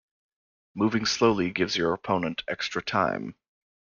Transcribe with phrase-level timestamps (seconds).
[0.73, 3.35] Moving slowly gives your opponent extra time.